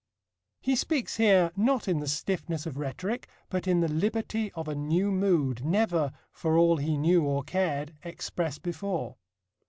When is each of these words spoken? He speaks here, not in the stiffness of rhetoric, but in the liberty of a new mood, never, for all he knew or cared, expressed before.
He 0.61 0.75
speaks 0.75 1.17
here, 1.17 1.51
not 1.55 1.87
in 1.87 1.99
the 1.99 2.07
stiffness 2.07 2.65
of 2.65 2.79
rhetoric, 2.79 3.27
but 3.49 3.67
in 3.67 3.81
the 3.81 3.87
liberty 3.87 4.51
of 4.53 4.67
a 4.67 4.73
new 4.73 5.11
mood, 5.11 5.63
never, 5.63 6.11
for 6.31 6.57
all 6.57 6.77
he 6.77 6.97
knew 6.97 7.21
or 7.23 7.43
cared, 7.43 7.93
expressed 8.01 8.63
before. 8.63 9.17